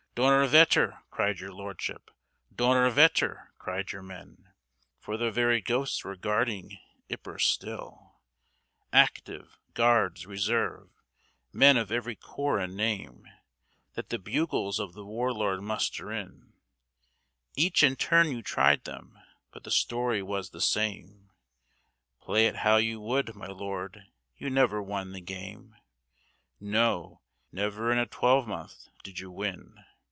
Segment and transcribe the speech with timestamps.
[0.13, 2.11] "Donnerwetter!" cried your Lordship,
[2.53, 4.51] "Donnerwetter!" cried your men,
[4.99, 6.77] For their very ghosts were guarding
[7.09, 8.17] Ypres still.
[8.91, 10.89] Active, Guards, Reserve
[11.53, 13.25] men of every corps and name
[13.93, 16.55] That the bugles of the War Lord muster in,
[17.55, 19.17] Each in turn you tried them,
[19.51, 21.31] but the story was the same;
[22.19, 24.03] Play it how you would, my Lord,
[24.35, 25.77] you never won the game,
[26.59, 27.21] No,
[27.53, 29.85] never in a twelvemonth did you win.